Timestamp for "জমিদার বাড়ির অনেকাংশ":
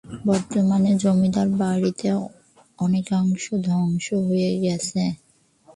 0.97-3.43